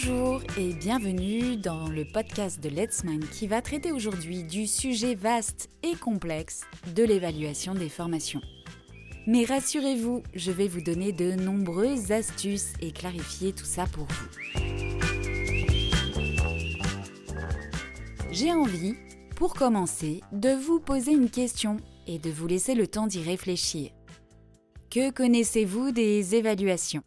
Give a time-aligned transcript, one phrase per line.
[0.00, 5.16] Bonjour et bienvenue dans le podcast de Let's Mind qui va traiter aujourd'hui du sujet
[5.16, 6.60] vaste et complexe
[6.94, 8.40] de l'évaluation des formations.
[9.26, 14.60] Mais rassurez-vous, je vais vous donner de nombreuses astuces et clarifier tout ça pour vous.
[18.30, 18.94] J'ai envie,
[19.34, 23.90] pour commencer, de vous poser une question et de vous laisser le temps d'y réfléchir.
[24.90, 27.02] Que connaissez-vous des évaluations?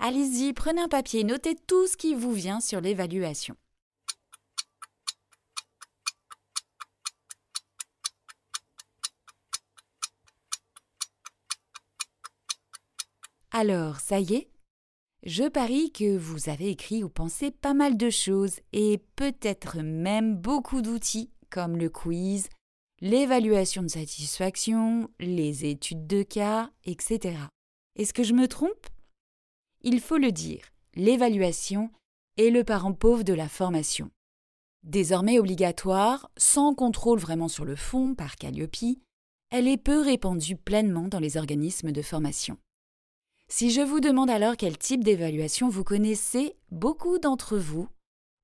[0.00, 3.56] Allez-y, prenez un papier, notez tout ce qui vous vient sur l'évaluation.
[13.50, 14.50] Alors, ça y est
[15.24, 20.36] Je parie que vous avez écrit ou pensé pas mal de choses et peut-être même
[20.36, 22.48] beaucoup d'outils comme le quiz,
[23.00, 27.36] l'évaluation de satisfaction, les études de cas, etc.
[27.96, 28.86] Est-ce que je me trompe?
[29.82, 31.90] Il faut le dire, l'évaluation
[32.36, 34.10] est le parent pauvre de la formation.
[34.82, 38.96] Désormais obligatoire, sans contrôle vraiment sur le fond par Calliope,
[39.50, 42.58] elle est peu répandue pleinement dans les organismes de formation.
[43.48, 47.88] Si je vous demande alors quel type d'évaluation vous connaissez, beaucoup d'entre vous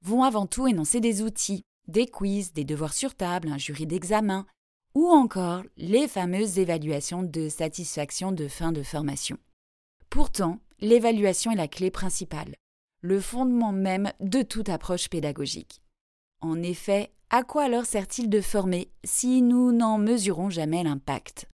[0.02, 4.46] vont avant tout énoncer des outils, des quiz, des devoirs sur table, un jury d'examen,
[4.94, 9.38] ou encore les fameuses évaluations de satisfaction de fin de formation.
[10.08, 12.54] Pourtant, l'évaluation est la clé principale,
[13.00, 15.82] le fondement même de toute approche pédagogique.
[16.40, 21.48] En effet, à quoi alors sert-il de former si nous n'en mesurons jamais l'impact?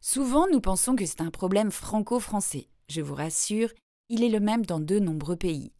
[0.00, 2.68] Souvent, nous pensons que c'est un problème franco-français.
[2.88, 3.70] Je vous rassure,
[4.10, 5.72] il est le même dans de nombreux pays.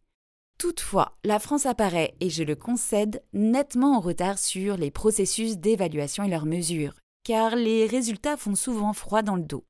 [0.57, 6.23] Toutefois, la France apparaît, et je le concède, nettement en retard sur les processus d'évaluation
[6.23, 9.63] et leurs mesures, car les résultats font souvent froid dans le dos.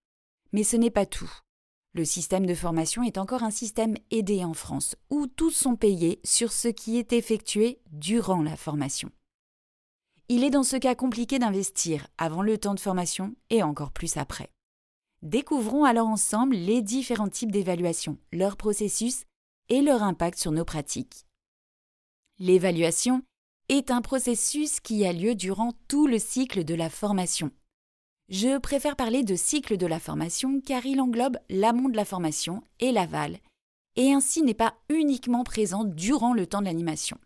[0.53, 1.31] Mais ce n'est pas tout.
[1.95, 6.19] Le système de formation est encore un système aidé en France, où tous sont payés
[6.25, 9.09] sur ce qui est effectué durant la formation.
[10.27, 14.17] Il est dans ce cas compliqué d'investir avant le temps de formation et encore plus
[14.17, 14.51] après.
[15.21, 19.23] Découvrons alors ensemble les différents types d'évaluation, leur processus
[19.69, 21.25] et leur impact sur nos pratiques.
[22.39, 23.23] L'évaluation
[23.69, 27.51] est un processus qui a lieu durant tout le cycle de la formation,
[28.29, 32.63] je préfère parler de cycle de la formation car il englobe l'amont de la formation
[32.79, 33.39] et l'aval,
[33.95, 37.17] et ainsi n'est pas uniquement présent durant le temps de l'animation.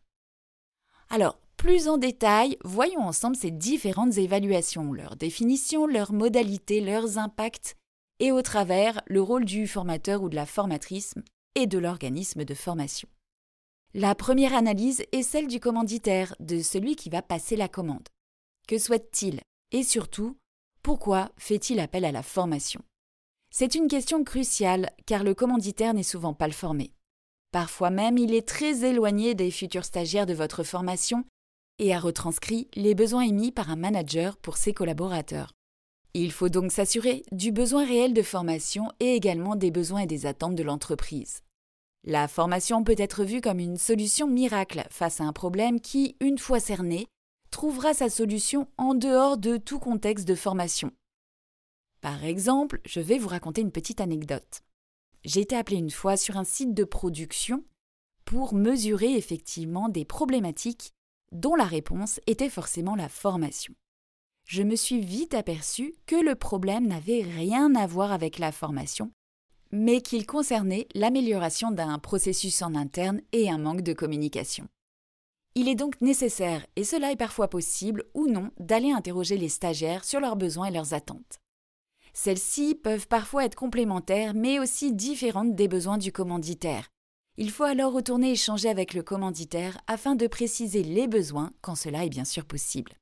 [1.10, 7.76] Alors, plus en détail, voyons ensemble ces différentes évaluations, leurs définitions, leurs modalités, leurs impacts,
[8.20, 11.16] et au travers le rôle du formateur ou de la formatrice
[11.56, 13.10] et de l'organisme de formation.
[13.94, 18.08] La première analyse est celle du commanditaire, de celui qui va passer la commande.
[18.68, 19.42] Que souhaite-t-il?
[19.72, 20.38] Et surtout,
[20.90, 22.82] pourquoi fait-il appel à la formation?
[23.52, 26.96] C'est une question cruciale car le commanditaire n'est souvent pas le formé.
[27.52, 31.26] Parfois même, il est très éloigné des futurs stagiaires de votre formation
[31.78, 35.52] et a retranscrit les besoins émis par un manager pour ses collaborateurs.
[36.16, 40.26] Il faut donc s'assurer du besoin réel de formation et également des besoins et des
[40.26, 41.44] attentes de l'entreprise.
[42.04, 46.40] La formation peut être vue comme une solution miracle face à un problème qui, une
[46.40, 47.06] fois cerné,
[47.52, 50.92] trouvera sa solution en dehors de tout contexte de formation.
[52.02, 54.62] Par exemple, je vais vous raconter une petite anecdote.
[55.24, 57.64] J'ai été appelée une fois sur un site de production
[58.24, 60.94] pour mesurer effectivement des problématiques
[61.32, 63.74] dont la réponse était forcément la formation.
[64.46, 69.12] Je me suis vite aperçu que le problème n'avait rien à voir avec la formation,
[69.72, 74.68] mais qu'il concernait l'amélioration d'un processus en interne et un manque de communication.
[75.56, 80.06] Il est donc nécessaire, et cela est parfois possible ou non, d'aller interroger les stagiaires
[80.06, 81.40] sur leurs besoins et leurs attentes.
[82.14, 86.90] Celles-ci peuvent parfois être complémentaires, mais aussi différentes des besoins du commanditaire.
[87.38, 92.04] Il faut alors retourner échanger avec le commanditaire afin de préciser les besoins quand cela
[92.04, 92.94] est bien sûr possible.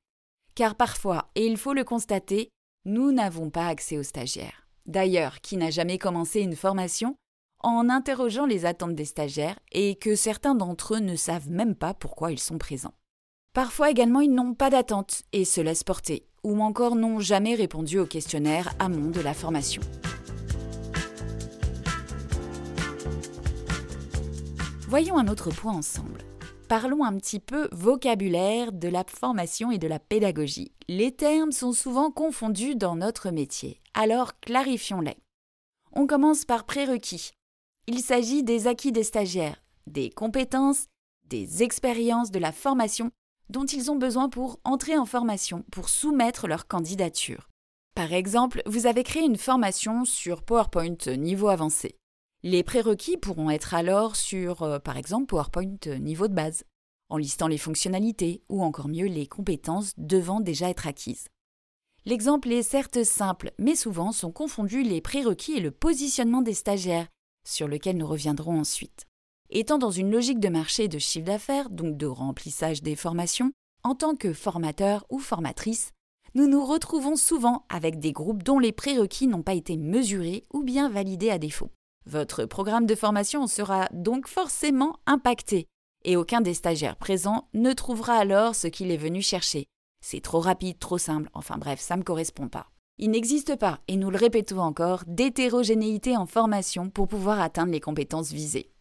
[0.53, 2.49] Car parfois, et il faut le constater,
[2.85, 4.67] nous n'avons pas accès aux stagiaires.
[4.85, 7.15] D'ailleurs, qui n'a jamais commencé une formation
[7.59, 11.93] en interrogeant les attentes des stagiaires et que certains d'entre eux ne savent même pas
[11.93, 12.93] pourquoi ils sont présents.
[13.53, 17.99] Parfois également ils n'ont pas d'attente et se laissent porter, ou encore n'ont jamais répondu
[17.99, 19.81] au questionnaire amont de la formation.
[24.87, 26.21] Voyons un autre point ensemble.
[26.69, 30.71] Parlons un petit peu vocabulaire de la formation et de la pédagogie.
[30.87, 35.17] Les termes sont souvent confondus dans notre métier, alors clarifions-les.
[35.93, 37.31] On commence par prérequis.
[37.89, 40.87] Il s'agit des acquis des stagiaires, des compétences,
[41.29, 43.11] des expériences, de la formation
[43.49, 47.47] dont ils ont besoin pour entrer en formation, pour soumettre leur candidature.
[47.95, 51.95] Par exemple, vous avez créé une formation sur PowerPoint niveau avancé.
[52.43, 56.65] Les prérequis pourront être alors sur, euh, par exemple, PowerPoint niveau de base,
[57.07, 61.29] en listant les fonctionnalités ou encore mieux les compétences devant déjà être acquises.
[62.03, 67.07] L'exemple est certes simple, mais souvent sont confondus les prérequis et le positionnement des stagiaires,
[67.47, 69.05] sur lequel nous reviendrons ensuite.
[69.49, 73.51] Étant dans une logique de marché de chiffre d'affaires, donc de remplissage des formations,
[73.83, 75.91] en tant que formateur ou formatrice,
[76.35, 80.63] nous nous retrouvons souvent avec des groupes dont les prérequis n'ont pas été mesurés ou
[80.63, 81.71] bien validés à défaut.
[82.05, 85.67] Votre programme de formation sera donc forcément impacté,
[86.03, 89.67] et aucun des stagiaires présents ne trouvera alors ce qu'il est venu chercher.
[90.01, 92.67] C'est trop rapide, trop simple, enfin bref, ça ne me correspond pas.
[92.99, 97.79] Il n'existe pas, et nous le répétons encore, d'hétérogénéité en formation pour pouvoir atteindre les
[97.79, 98.71] compétences visées.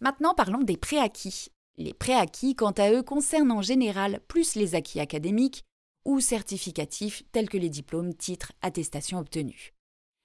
[0.00, 1.48] Maintenant parlons des préacquis.
[1.78, 5.64] Les préacquis, quant à eux, concernent en général plus les acquis académiques
[6.04, 9.72] ou certificatifs tels que les diplômes, titres, attestations obtenus.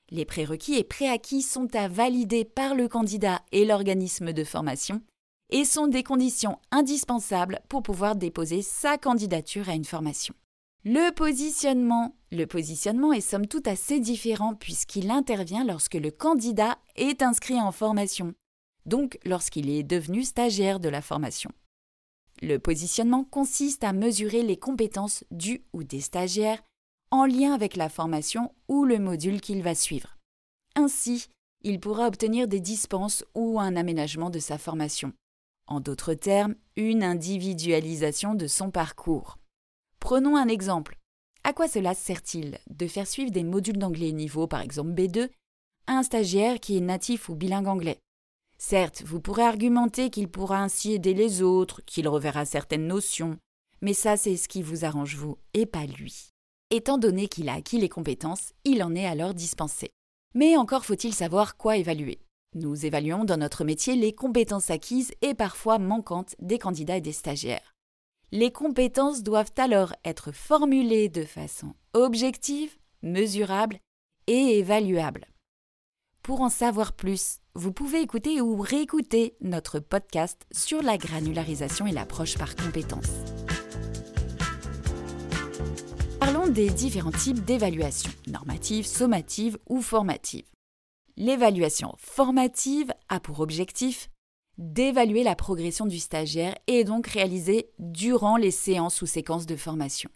[0.09, 5.01] Les prérequis et préacquis sont à valider par le candidat et l'organisme de formation
[5.49, 10.33] et sont des conditions indispensables pour pouvoir déposer sa candidature à une formation.
[10.83, 12.17] Le positionnement.
[12.31, 17.71] Le positionnement est somme toute assez différent puisqu'il intervient lorsque le candidat est inscrit en
[17.71, 18.33] formation,
[18.85, 21.51] donc lorsqu'il est devenu stagiaire de la formation.
[22.41, 26.62] Le positionnement consiste à mesurer les compétences du ou des stagiaires
[27.12, 30.18] en lien avec la formation ou le module qu'il va suivre.
[30.75, 31.30] Ainsi,
[31.63, 35.13] il pourra obtenir des dispenses ou un aménagement de sa formation.
[35.65, 39.38] En d'autres termes, une individualisation de son parcours.
[40.00, 40.96] Prenons un exemple.
[41.47, 45.29] À quoi cela sert-il de faire suivre des modules d'anglais niveau, par exemple B2,
[45.88, 48.01] à un stagiaire qui est natif ou bilingue anglais?
[48.57, 53.38] Certes, vous pourrez argumenter qu'il pourra ainsi aider les autres, qu'il reverra certaines notions,
[53.79, 56.31] mais ça c'est ce qui vous arrange vous et pas lui.
[56.69, 59.91] Étant donné qu'il a acquis les compétences, il en est alors dispensé.
[60.35, 62.19] Mais encore faut-il savoir quoi évaluer.
[62.55, 67.13] Nous évaluons dans notre métier les compétences acquises et parfois manquantes des candidats et des
[67.13, 67.76] stagiaires.
[68.33, 73.79] Les compétences doivent alors être formulées de façon objective, mesurable
[74.27, 75.27] et évaluable.
[76.24, 81.94] Pour en savoir plus, vous pouvez écouter ou réécouter notre podcast sur la granularisation et
[81.94, 83.13] l'approche par compétences.
[86.19, 90.44] Parlons des différents types d'évaluation, normative, sommative ou formative.
[91.15, 94.09] L'évaluation formative a pour objectif
[94.57, 100.09] d'évaluer la progression du stagiaire et donc réalisée durant les séances ou séquences de formation.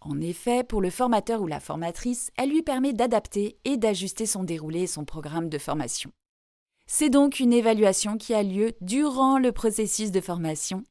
[0.00, 4.42] En effet, pour le formateur ou la formatrice, elle lui permet d'adapter et d'ajuster son
[4.42, 6.10] déroulé et son programme de formation.
[6.86, 10.82] C'est donc une évaluation qui a lieu durant le processus de formation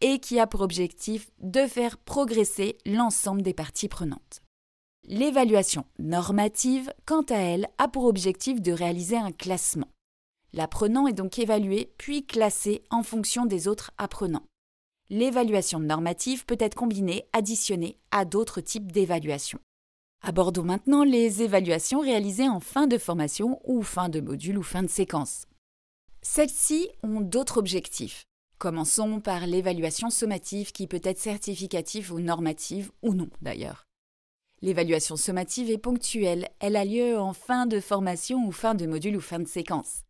[0.00, 4.42] et qui a pour objectif de faire progresser l'ensemble des parties prenantes.
[5.04, 9.88] L'évaluation normative, quant à elle, a pour objectif de réaliser un classement.
[10.52, 14.46] L'apprenant est donc évalué puis classé en fonction des autres apprenants.
[15.10, 19.60] L'évaluation normative peut être combinée, additionnée à d'autres types d'évaluations.
[20.22, 24.82] Abordons maintenant les évaluations réalisées en fin de formation ou fin de module ou fin
[24.82, 25.46] de séquence.
[26.22, 28.24] Celles-ci ont d'autres objectifs.
[28.58, 33.84] Commençons par l'évaluation sommative qui peut être certificative ou normative ou non d'ailleurs.
[34.60, 39.16] L'évaluation sommative est ponctuelle, elle a lieu en fin de formation ou fin de module
[39.16, 40.02] ou fin de séquence.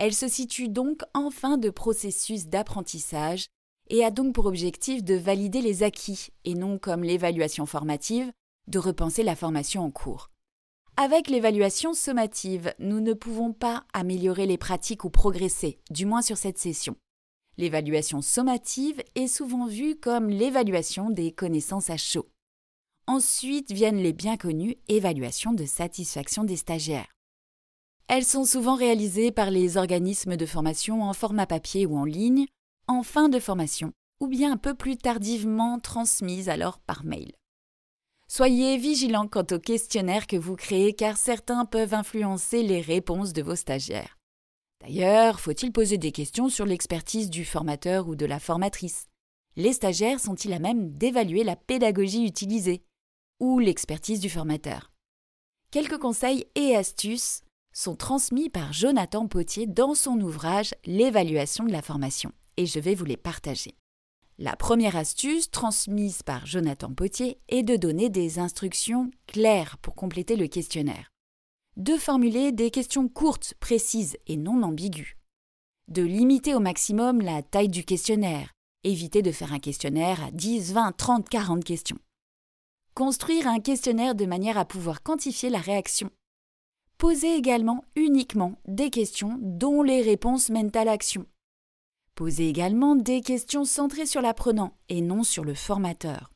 [0.00, 3.48] Elle se situe donc en fin de processus d'apprentissage
[3.90, 8.32] et a donc pour objectif de valider les acquis et non comme l'évaluation formative
[8.66, 10.30] de repenser la formation en cours.
[10.96, 16.38] Avec l'évaluation sommative, nous ne pouvons pas améliorer les pratiques ou progresser, du moins sur
[16.38, 16.96] cette session.
[17.58, 22.30] L'évaluation sommative est souvent vue comme l'évaluation des connaissances à chaud.
[23.06, 27.12] Ensuite viennent les bien connues évaluations de satisfaction des stagiaires.
[28.12, 32.48] Elles sont souvent réalisées par les organismes de formation en format papier ou en ligne,
[32.88, 37.30] en fin de formation, ou bien un peu plus tardivement transmises alors par mail.
[38.26, 43.42] Soyez vigilants quant aux questionnaires que vous créez car certains peuvent influencer les réponses de
[43.42, 44.18] vos stagiaires.
[44.80, 49.06] D'ailleurs, faut-il poser des questions sur l'expertise du formateur ou de la formatrice?
[49.54, 52.82] Les stagiaires sont-ils à même d'évaluer la pédagogie utilisée?
[53.38, 54.90] Ou l'expertise du formateur?
[55.70, 57.42] Quelques conseils et astuces
[57.80, 62.94] sont transmis par Jonathan Potier dans son ouvrage L'évaluation de la formation, et je vais
[62.94, 63.74] vous les partager.
[64.36, 70.36] La première astuce, transmise par Jonathan Potier, est de donner des instructions claires pour compléter
[70.36, 71.10] le questionnaire.
[71.78, 75.16] De formuler des questions courtes, précises et non ambiguës.
[75.88, 78.52] De limiter au maximum la taille du questionnaire.
[78.84, 81.98] Éviter de faire un questionnaire à 10, 20, 30, 40 questions.
[82.94, 86.10] Construire un questionnaire de manière à pouvoir quantifier la réaction.
[87.00, 91.24] Posez également uniquement des questions dont les réponses mènent à l'action.
[92.14, 96.30] Posez également des questions centrées sur l'apprenant et non sur le formateur.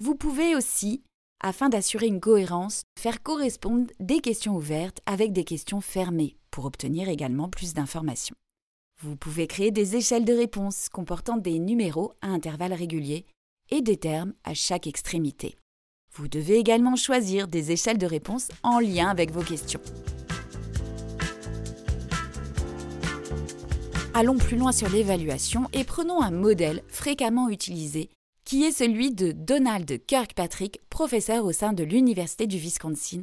[0.00, 1.04] Vous pouvez aussi,
[1.40, 7.08] afin d'assurer une cohérence, faire correspondre des questions ouvertes avec des questions fermées pour obtenir
[7.08, 8.34] également plus d'informations.
[9.00, 13.26] Vous pouvez créer des échelles de réponses comportant des numéros à intervalles réguliers
[13.70, 15.54] et des termes à chaque extrémité.
[16.16, 19.80] Vous devez également choisir des échelles de réponses en lien avec vos questions.
[24.14, 28.10] Allons plus loin sur l'évaluation et prenons un modèle fréquemment utilisé
[28.44, 33.22] qui est celui de Donald Kirkpatrick, professeur au sein de l'Université du Wisconsin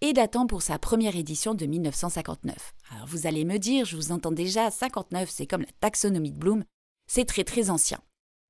[0.00, 2.74] et datant pour sa première édition de 1959.
[2.90, 6.38] Alors vous allez me dire, je vous entends déjà, 59 c'est comme la taxonomie de
[6.38, 6.64] Bloom,
[7.06, 8.00] c'est très très ancien.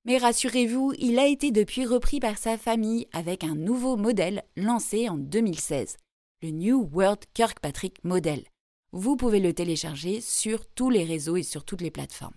[0.04, 5.08] Mais rassurez-vous, il a été depuis repris par sa famille avec un nouveau modèle lancé
[5.08, 5.96] en 2016,
[6.42, 8.42] le New World Kirkpatrick Model.
[8.90, 12.34] Vous pouvez le télécharger sur tous les réseaux et sur toutes les plateformes.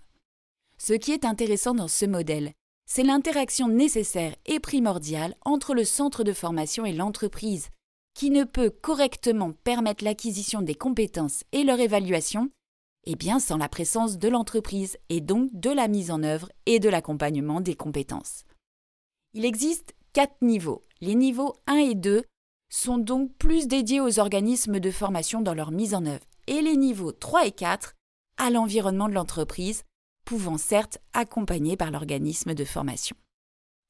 [0.77, 2.51] Ce qui est intéressant dans ce modèle,
[2.85, 7.69] c'est l'interaction nécessaire et primordiale entre le centre de formation et l'entreprise,
[8.13, 12.51] qui ne peut correctement permettre l'acquisition des compétences et leur évaluation
[13.05, 16.79] eh bien, sans la présence de l'entreprise et donc de la mise en œuvre et
[16.79, 18.43] de l'accompagnement des compétences.
[19.33, 20.85] Il existe quatre niveaux.
[21.01, 22.23] Les niveaux 1 et 2
[22.69, 26.77] sont donc plus dédiés aux organismes de formation dans leur mise en œuvre et les
[26.77, 27.93] niveaux 3 et 4
[28.37, 29.83] à l'environnement de l'entreprise,
[30.25, 33.15] pouvant certes accompagner par l'organisme de formation.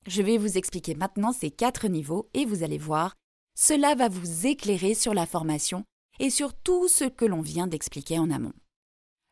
[0.07, 3.15] Je vais vous expliquer maintenant ces quatre niveaux et vous allez voir,
[3.57, 5.84] cela va vous éclairer sur la formation
[6.19, 8.53] et sur tout ce que l'on vient d'expliquer en amont.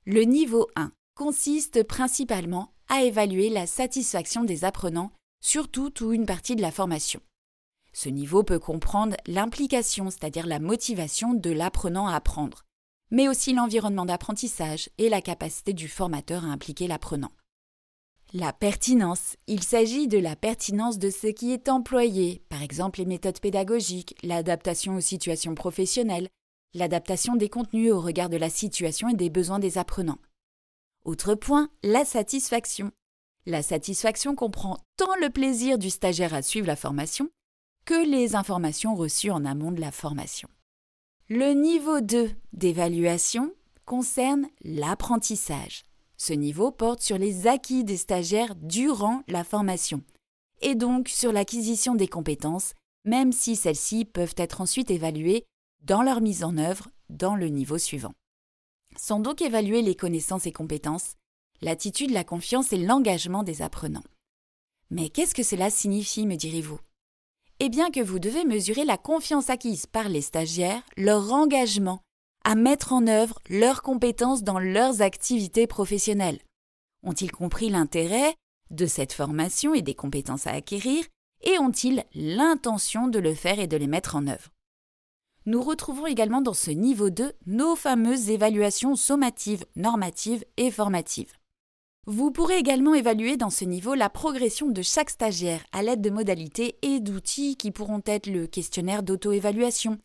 [0.05, 6.25] Le niveau 1 consiste principalement à évaluer la satisfaction des apprenants sur toute ou une
[6.25, 7.21] partie de la formation.
[7.93, 12.63] Ce niveau peut comprendre l'implication, c'est-à-dire la motivation de l'apprenant à apprendre,
[13.11, 17.31] mais aussi l'environnement d'apprentissage et la capacité du formateur à impliquer l'apprenant.
[18.33, 19.37] La pertinence.
[19.47, 24.17] Il s'agit de la pertinence de ce qui est employé, par exemple les méthodes pédagogiques,
[24.21, 26.27] l'adaptation aux situations professionnelles,
[26.73, 30.19] l'adaptation des contenus au regard de la situation et des besoins des apprenants.
[31.05, 32.91] Autre point, la satisfaction.
[33.45, 37.29] La satisfaction comprend tant le plaisir du stagiaire à suivre la formation
[37.85, 40.47] que les informations reçues en amont de la formation.
[41.29, 43.53] Le niveau 2 d'évaluation
[43.85, 45.83] concerne l'apprentissage.
[46.15, 50.01] Ce niveau porte sur les acquis des stagiaires durant la formation
[50.61, 55.43] et donc sur l'acquisition des compétences, même si celles-ci peuvent être ensuite évaluées
[55.83, 58.13] dans leur mise en œuvre dans le niveau suivant.
[58.95, 61.15] Sans donc évaluer les connaissances et compétences,
[61.61, 64.03] l'attitude, la confiance et l'engagement des apprenants.
[64.89, 66.79] Mais qu'est-ce que cela signifie, me direz-vous?
[67.59, 72.01] Eh bien que vous devez mesurer la confiance acquise par les stagiaires, leur engagement
[72.43, 76.39] à mettre en œuvre leurs compétences dans leurs activités professionnelles.
[77.03, 78.35] Ont-ils compris l'intérêt
[78.69, 81.05] de cette formation et des compétences à acquérir
[81.41, 84.52] et ont-ils l'intention de le faire et de les mettre en œuvre?
[85.45, 91.33] Nous retrouvons également dans ce niveau 2 nos fameuses évaluations sommatives, normatives et formatives.
[92.05, 96.09] Vous pourrez également évaluer dans ce niveau la progression de chaque stagiaire à l'aide de
[96.09, 99.97] modalités et d'outils qui pourront être le questionnaire d'auto-évaluation,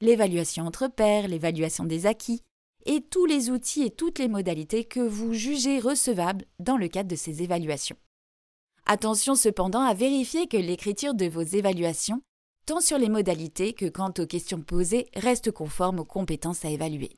[0.00, 2.42] l'évaluation entre pairs, l'évaluation des acquis,
[2.84, 7.08] et tous les outils et toutes les modalités que vous jugez recevables dans le cadre
[7.08, 7.96] de ces évaluations.
[8.86, 12.22] Attention cependant à vérifier que l'écriture de vos évaluations
[12.68, 17.16] tant sur les modalités que quant aux questions posées reste conforme aux compétences à évaluer.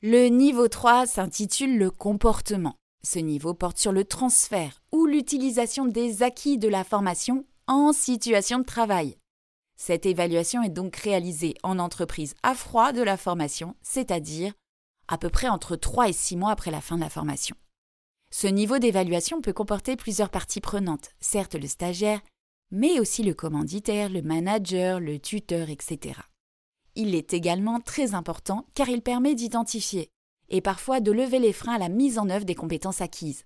[0.00, 2.76] Le niveau 3 s'intitule le comportement.
[3.02, 8.60] Ce niveau porte sur le transfert ou l'utilisation des acquis de la formation en situation
[8.60, 9.18] de travail.
[9.76, 14.52] Cette évaluation est donc réalisée en entreprise à froid de la formation, c'est-à-dire
[15.08, 17.56] à peu près entre 3 et 6 mois après la fin de la formation.
[18.30, 22.20] Ce niveau d'évaluation peut comporter plusieurs parties prenantes, certes le stagiaire,
[22.70, 26.20] mais aussi le commanditaire, le manager, le tuteur, etc.
[26.94, 30.10] Il est également très important car il permet d'identifier
[30.48, 33.44] et parfois de lever les freins à la mise en œuvre des compétences acquises.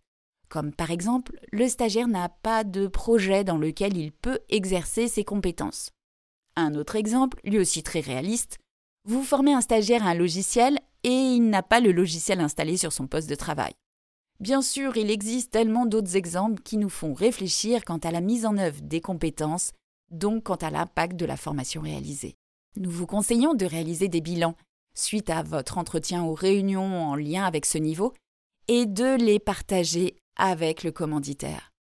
[0.48, 5.25] Comme par exemple, le stagiaire n'a pas de projet dans lequel il peut exercer ses
[5.25, 5.90] compétences.
[6.56, 8.58] Un autre exemple, lui aussi très réaliste,
[9.04, 12.92] vous formez un stagiaire à un logiciel et il n'a pas le logiciel installé sur
[12.92, 13.72] son poste de travail.
[14.40, 18.47] Bien sûr, il existe tellement d'autres exemples qui nous font réfléchir quant à la mise
[18.47, 19.73] en œuvre des compétences,
[20.12, 22.37] donc quant à l'impact de la formation réalisée.
[22.76, 24.54] Nous vous conseillons de réaliser des bilans
[24.95, 28.14] suite à votre entretien ou réunion en lien avec ce niveau
[28.68, 31.73] et de les partager avec le commanditaire.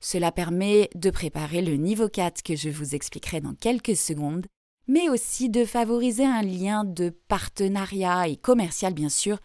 [0.00, 4.46] Cela permet de préparer le niveau 4 que je vous expliquerai dans quelques secondes,
[4.86, 9.38] mais aussi de favoriser un lien de partenariat et commercial bien sûr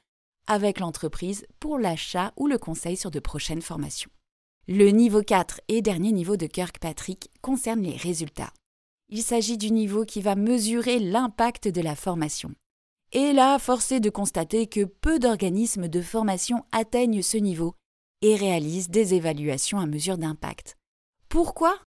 [0.50, 4.12] avec l'entreprise pour l'achat ou le conseil sur de prochaines formations.
[4.68, 8.52] Le niveau 4 et dernier niveau de Kirkpatrick concerne les résultats.
[9.08, 12.54] Il s'agit du niveau qui va mesurer l'impact de la formation.
[13.12, 17.74] Et là, force est de constater que peu d'organismes de formation atteignent ce niveau
[18.22, 20.78] et réalisent des évaluations à mesure d'impact.
[21.30, 21.80] Pourquoi?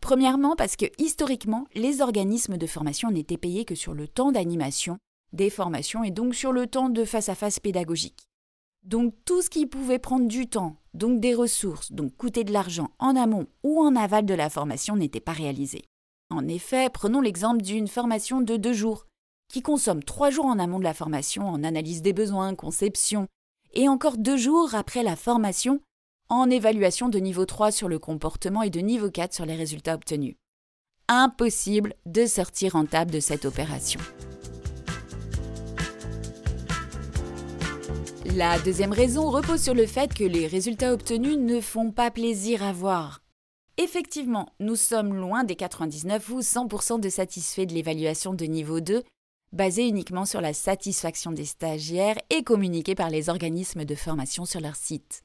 [0.00, 4.98] Premièrement parce que historiquement, les organismes de formation n'étaient payés que sur le temps d'animation
[5.32, 8.28] des formations et donc sur le temps de face-à-face pédagogique.
[8.82, 12.90] Donc tout ce qui pouvait prendre du temps, donc des ressources, donc coûter de l'argent
[12.98, 15.84] en amont ou en aval de la formation n'était pas réalisé.
[16.30, 19.06] En effet, prenons l'exemple d'une formation de deux jours,
[19.48, 23.26] qui consomme trois jours en amont de la formation en analyse des besoins, conception,
[23.72, 25.80] et encore deux jours après la formation
[26.28, 29.94] en évaluation de niveau 3 sur le comportement et de niveau 4 sur les résultats
[29.94, 30.36] obtenus.
[31.08, 34.00] Impossible de sortir rentable de cette opération.
[38.26, 42.62] La deuxième raison repose sur le fait que les résultats obtenus ne font pas plaisir
[42.62, 43.22] à voir.
[43.78, 49.02] Effectivement, nous sommes loin des 99 ou 100% de satisfaits de l'évaluation de niveau 2,
[49.52, 54.60] basée uniquement sur la satisfaction des stagiaires et communiquée par les organismes de formation sur
[54.60, 55.22] leur site.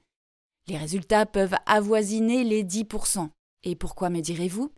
[0.67, 3.27] Les résultats peuvent avoisiner les 10%.
[3.63, 4.71] Et pourquoi me direz-vous?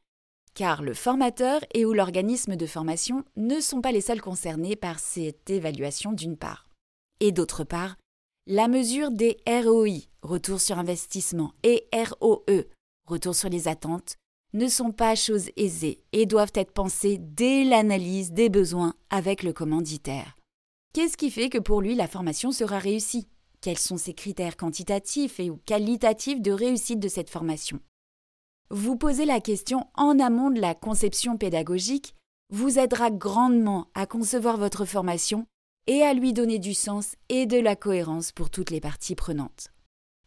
[0.55, 4.97] Car le formateur et ou l'organisme de formation ne sont pas les seuls concernés par
[4.97, 6.67] cette évaluation d'une part.
[7.19, 7.95] Et d'autre part,
[8.49, 12.63] la mesure des ROI, retour sur investissement, et ROE,
[13.05, 14.15] retour sur les attentes,
[14.53, 19.51] ne sont pas choses aisées et doivent être pensées dès l'analyse des besoins avec le
[19.51, 20.37] commanditaire.
[20.93, 23.27] Qu'est-ce qui fait que pour lui la formation sera réussie?
[23.59, 27.81] Quels sont ces critères quantitatifs et ou qualitatifs de réussite de cette formation?
[28.69, 32.15] Vous poser la question en amont de la conception pédagogique.
[32.53, 35.45] Vous aidera grandement à concevoir votre formation
[35.87, 39.71] et à lui donner du sens et de la cohérence pour toutes les parties prenantes.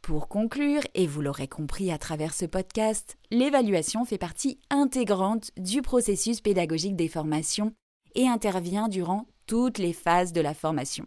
[0.03, 5.83] Pour conclure, et vous l'aurez compris à travers ce podcast, l'évaluation fait partie intégrante du
[5.83, 7.73] processus pédagogique des formations
[8.15, 11.07] et intervient durant toutes les phases de la formation.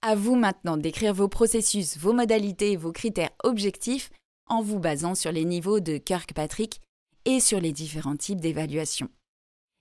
[0.00, 4.10] À vous maintenant d'écrire vos processus, vos modalités et vos critères objectifs
[4.48, 6.80] en vous basant sur les niveaux de Kirkpatrick
[7.24, 9.08] et sur les différents types d'évaluation.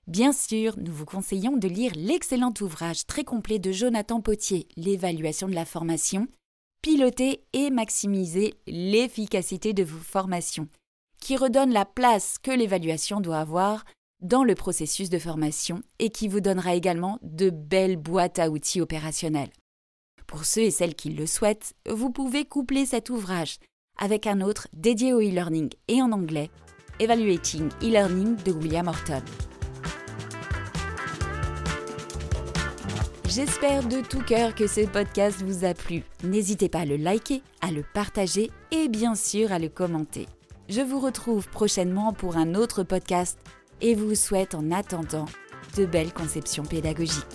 [0.08, 5.48] Bien sûr, nous vous conseillons de lire l'excellent ouvrage très complet de Jonathan Potier, L'évaluation
[5.48, 6.28] de la formation,
[6.82, 10.68] piloter et maximiser l'efficacité de vos formations,
[11.22, 13.86] qui redonne la place que l'évaluation doit avoir
[14.22, 18.82] dans le processus de formation et qui vous donnera également de belles boîtes à outils
[18.82, 19.52] opérationnelles.
[20.28, 23.58] Pour ceux et celles qui le souhaitent, vous pouvez coupler cet ouvrage
[23.98, 26.50] avec un autre dédié au e-learning et en anglais,
[27.00, 29.24] Evaluating e-learning de William Horton.
[33.34, 36.04] J'espère de tout cœur que ce podcast vous a plu.
[36.24, 40.28] N'hésitez pas à le liker, à le partager et bien sûr à le commenter.
[40.70, 43.40] Je vous retrouve prochainement pour un autre podcast
[43.82, 45.26] et vous souhaite en attendant
[45.78, 47.26] de belles conceptions pédagogiques.